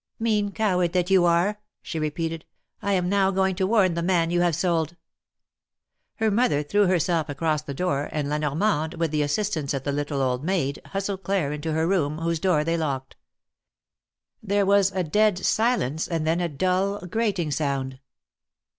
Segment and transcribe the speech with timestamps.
[0.17, 2.43] Mean coward that you are!" she repeated.
[2.81, 4.95] I am now going to warn the man you have sold!"
[6.17, 9.83] Her mother threw herself across the door, and La Nor mande, with the assistance of
[9.83, 13.15] the little old maid, hustled Claire into her room, whose door they locked.
[14.41, 17.99] There was a dead silence, and then a dull, grating sound.